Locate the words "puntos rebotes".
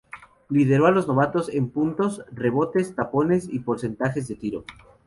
1.69-2.95